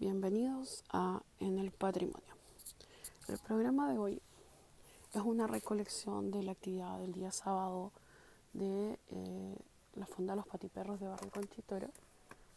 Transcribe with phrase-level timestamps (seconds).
[0.00, 2.34] Bienvenidos a En el Patrimonio.
[3.28, 4.22] El programa de hoy
[5.12, 7.92] es una recolección de la actividad del día sábado
[8.54, 9.56] de eh,
[9.96, 11.90] la Fonda Los Patiperros de Barrio Conchitoro.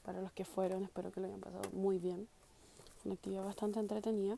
[0.06, 2.30] Para los que fueron, espero que lo hayan pasado muy bien.
[3.04, 4.38] Una actividad bastante entretenida.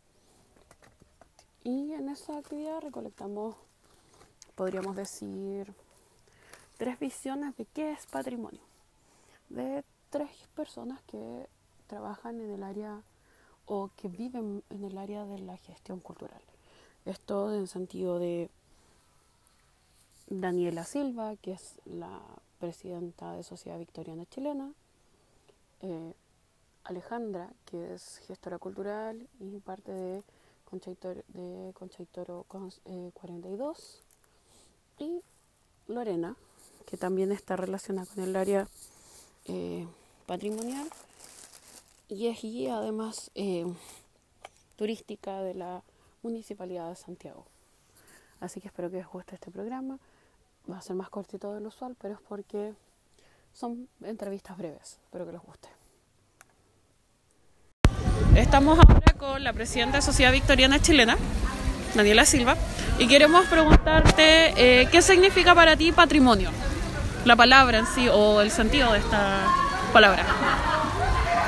[1.64, 3.56] Y en esa actividad recolectamos,
[4.56, 5.72] podríamos decir,
[6.78, 8.62] tres visiones de qué es patrimonio.
[9.50, 11.48] De tres personas que
[11.88, 13.02] trabajan en el área
[13.66, 16.42] o que viven en el área de la gestión cultural.
[17.06, 18.50] Esto en el sentido de
[20.28, 22.20] Daniela Silva, que es la
[22.60, 24.72] presidenta de Sociedad Victoriana Chilena,
[25.82, 26.14] eh,
[26.84, 30.24] Alejandra, que es gestora cultural y parte de
[30.70, 32.46] Conchaitoro, de Conchaitoro
[33.14, 34.02] 42,
[35.00, 35.22] eh, y
[35.92, 36.36] Lorena,
[36.86, 38.68] que también está relacionada con el área
[39.46, 39.88] eh,
[40.26, 40.88] patrimonial
[42.08, 43.66] y es guía además eh,
[44.76, 45.82] turística de la
[46.24, 47.46] Municipalidad de Santiago.
[48.40, 49.98] Así que espero que les guste este programa.
[50.70, 52.74] Va a ser más cortito de lo usual, pero es porque
[53.54, 55.00] son entrevistas breves.
[55.06, 55.70] Espero que les guste.
[58.36, 61.18] Estamos ahora con la presidenta de Sociedad Victoriana Chilena,
[61.96, 62.58] Daniela Silva,
[63.00, 66.50] y queremos preguntarte eh, qué significa para ti patrimonio,
[67.24, 69.48] la palabra en sí o el sentido de esta
[69.94, 70.75] palabra.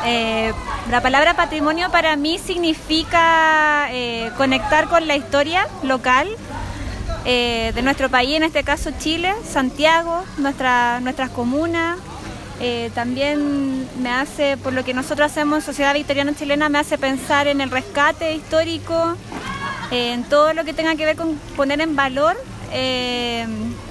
[0.09, 0.53] Eh,
[0.89, 6.29] la palabra patrimonio para mí significa eh, conectar con la historia local
[7.25, 11.97] eh, de nuestro país, en este caso Chile, Santiago, nuestra, nuestras comunas.
[12.95, 17.47] también me hace, por lo que nosotros hacemos en Sociedad Victoriana Chilena, me hace pensar
[17.47, 19.17] en el rescate histórico,
[19.91, 22.37] en todo lo que tenga que ver con poner en valor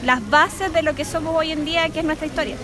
[0.02, 2.56] las bases de lo que somos hoy en día, que es nuestra historia.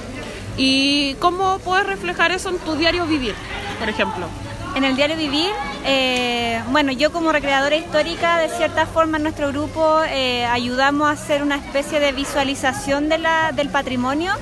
[0.56, 3.34] ¿Y cómo puedes reflejar eso en tu diario vivir,
[3.78, 4.27] por ejemplo?
[4.75, 5.50] En el diario vivir,
[5.84, 11.12] eh, bueno, yo como recreadora histórica, de cierta forma en nuestro grupo eh, ayudamos a
[11.12, 14.32] hacer una especie de visualización de la, del patrimonio,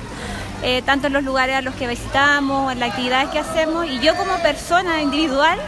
[0.63, 3.99] eh, tanto en los lugares a los que visitamos, en las actividades que hacemos, y
[3.99, 5.59] yo como persona individual,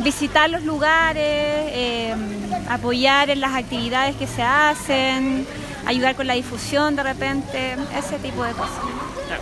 [0.00, 2.16] visitar los lugares,
[2.68, 5.46] apoyar en las actividades que se hacen
[5.86, 8.78] ayudar con la difusión de repente, ese tipo de cosas.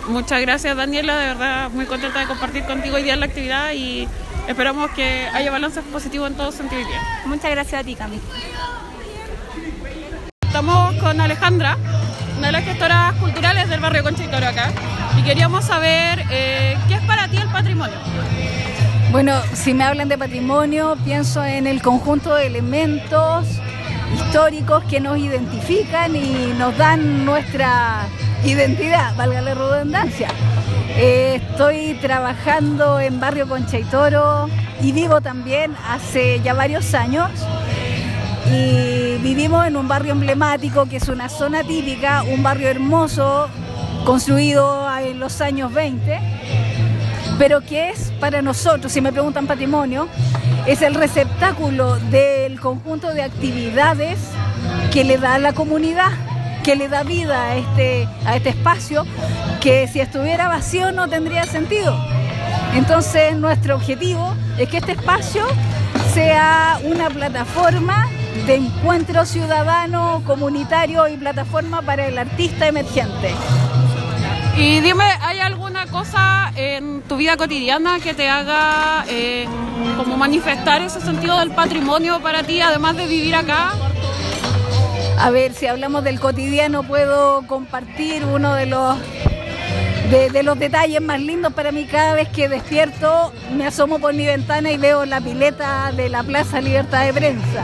[0.07, 4.07] Muchas gracias Daniela, de verdad muy contenta de compartir contigo hoy día la actividad y
[4.47, 6.87] esperamos que haya balances positivos en todo sentido.
[7.25, 8.19] Muchas gracias a ti, Cami.
[10.41, 11.77] Estamos con Alejandra,
[12.37, 14.71] una de las gestoras culturales del barrio Conchitoro acá,
[15.17, 17.95] y queríamos saber eh, qué es para ti el patrimonio.
[19.11, 23.45] Bueno, si me hablan de patrimonio, pienso en el conjunto de elementos
[24.13, 28.07] históricos que nos identifican y nos dan nuestra
[28.43, 30.29] identidad, valga la redundancia.
[30.95, 34.49] Eh, estoy trabajando en Barrio Conchaitoro
[34.81, 37.29] y vivo también hace ya varios años.
[38.51, 43.47] Y vivimos en un barrio emblemático que es una zona típica, un barrio hermoso,
[44.05, 46.19] construido en los años 20,
[47.37, 50.07] pero que es para nosotros, si me preguntan patrimonio,
[50.67, 54.19] es el receptáculo del conjunto de actividades
[54.91, 56.11] que le da a la comunidad,
[56.63, 59.05] que le da vida a este, a este espacio,
[59.59, 61.95] que si estuviera vacío no tendría sentido.
[62.75, 65.45] Entonces nuestro objetivo es que este espacio
[66.13, 68.07] sea una plataforma
[68.45, 73.31] de encuentro ciudadano, comunitario y plataforma para el artista emergente.
[74.57, 75.39] Y dime, ¿hay
[75.87, 79.47] cosa en tu vida cotidiana que te haga eh,
[79.97, 83.71] como manifestar ese sentido del patrimonio para ti, además de vivir acá?
[85.19, 88.97] A ver, si hablamos del cotidiano, puedo compartir uno de los
[90.09, 94.25] de, los detalles más lindos para mí cada vez que despierto, me asomo por mi
[94.25, 97.63] ventana y veo la pileta de la Plaza Libertad de Prensa.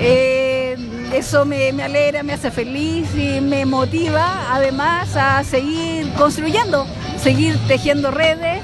[0.00, 0.76] Eh,
[1.12, 6.86] eso me, alegra, me hace feliz y me motiva además a seguir construyendo,
[7.20, 8.62] seguir tejiendo redes,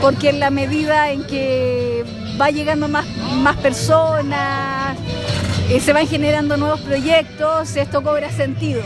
[0.00, 2.04] porque en la medida en que
[2.40, 3.06] va llegando más,
[3.36, 4.96] más personas,
[5.70, 8.82] eh, se van generando nuevos proyectos, esto cobra sentido.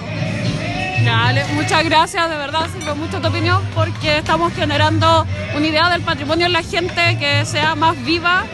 [1.04, 5.26] Dale, muchas gracias, de verdad sirve mucho tu opinión porque estamos generando
[5.56, 8.44] una idea del patrimonio en la gente que sea más viva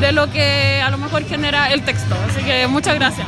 [0.00, 2.14] de lo que a lo mejor genera el texto.
[2.28, 3.26] Así que muchas gracias.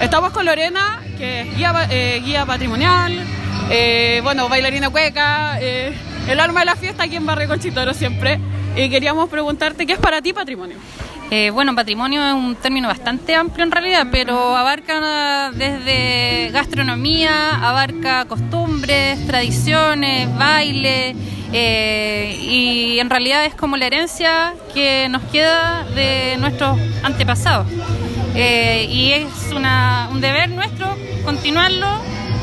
[0.00, 3.12] Estamos con Lorena, que es guía, eh, patrimonial,
[3.68, 5.92] eh, bueno, bailarina cueca, eh,
[6.28, 8.40] el alma de la fiesta aquí en Barrio Conchitoro siempre.
[8.74, 10.76] Y queríamos preguntarte, ¿qué es para ti patrimonio?
[11.30, 18.24] Eh, bueno, patrimonio es un término bastante amplio en realidad, pero abarca desde gastronomía, abarca
[18.24, 21.14] costumbres, tradiciones, baile,
[21.52, 27.66] eh, y en realidad es como la herencia que nos queda de nuestros antepasados.
[28.34, 31.88] Eh, y es un deber nuestro continuarlo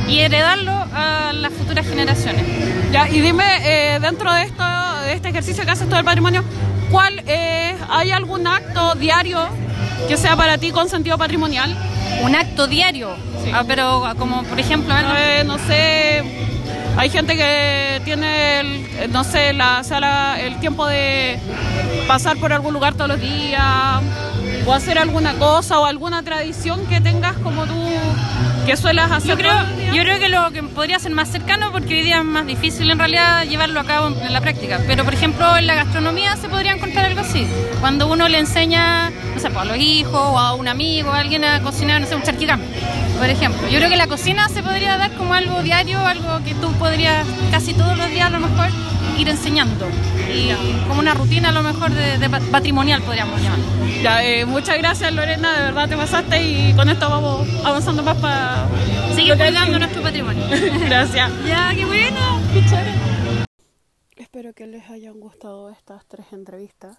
[0.08, 2.44] y heredarlo a las futuras generaciones.
[2.92, 4.64] Ya, y dime, dentro de, esto,
[5.06, 6.44] de este ejercicio que haces todo el patrimonio,
[6.92, 9.40] ¿Cuál eh, hay algún acto diario
[10.08, 11.76] que sea para ti con sentido patrimonial?
[12.24, 13.10] Un acto diario,
[13.54, 16.24] ah, pero como por ejemplo, eh, no sé,
[16.98, 21.40] hay gente que tiene, el, no sé, la, sea, el tiempo de
[22.08, 24.02] pasar por algún lugar todos los días
[24.66, 27.76] o hacer alguna cosa o alguna tradición que tengas como tú
[28.68, 29.30] ¿Qué suelas hacer?
[29.30, 29.54] Yo creo,
[29.94, 32.92] yo creo que lo que podría ser más cercano, porque hoy día es más difícil
[32.92, 34.82] en realidad llevarlo a cabo en la práctica.
[34.86, 37.48] Pero por ejemplo en la gastronomía se podría encontrar algo así.
[37.80, 41.20] Cuando uno le enseña, no sé, pues, a los hijos o a un amigo, a
[41.20, 42.62] alguien a cocinar, no sé, un charquicán,
[43.18, 43.68] por ejemplo.
[43.68, 47.26] Yo creo que la cocina se podría dar como algo diario, algo que tú podrías
[47.52, 48.70] casi todos los días a lo mejor
[49.18, 49.88] ir enseñando.
[50.34, 50.52] Y
[50.88, 53.60] como una rutina a lo mejor de, patrimonial podríamos llamar.
[54.02, 58.18] Ya, eh, muchas gracias Lorena, de verdad te pasaste y con esto vamos avanzando más
[58.18, 58.68] para
[59.16, 60.44] seguir cuidando nuestro patrimonio.
[60.88, 61.32] gracias.
[61.46, 62.40] ya, qué bueno.
[64.16, 66.98] Espero que les hayan gustado estas tres entrevistas,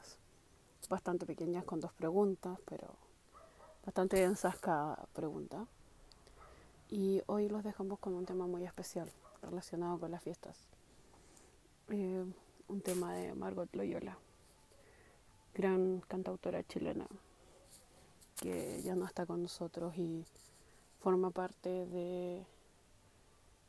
[0.89, 2.97] bastante pequeñas con dos preguntas, pero
[3.85, 5.67] bastante densas cada pregunta.
[6.91, 9.11] Y hoy los dejamos con un tema muy especial
[9.43, 10.57] relacionado con las fiestas.
[11.91, 12.25] Eh,
[12.69, 14.19] un tema de Margot Loyola,
[15.55, 17.07] gran cantautora chilena,
[18.41, 20.25] que ya no está con nosotros y
[21.01, 22.45] forma parte de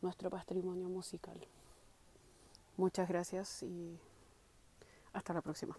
[0.02, 1.40] nuestro patrimonio musical.
[2.78, 4.00] Muchas gracias y
[5.14, 5.78] hasta la próxima.